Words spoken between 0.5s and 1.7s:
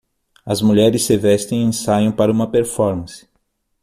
mulheres se vestem e